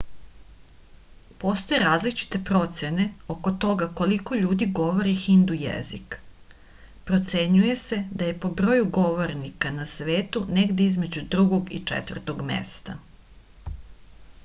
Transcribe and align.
postoje 1.41 1.79
različite 1.81 2.39
procene 2.49 3.03
oko 3.33 3.51
toga 3.65 3.87
koliko 3.99 4.37
ljudi 4.39 4.67
govori 4.79 5.11
hindu 5.25 5.57
jezik 5.63 6.17
procenjuje 7.11 7.75
se 7.83 7.99
da 8.23 8.29
je 8.31 8.37
po 8.47 8.51
broju 8.61 8.87
govornika 8.97 9.73
na 9.77 9.85
svetu 9.93 10.43
negde 10.59 10.87
između 10.93 11.25
drugog 11.37 11.69
i 11.81 11.83
četvrtog 11.93 12.41
mesta 12.53 12.97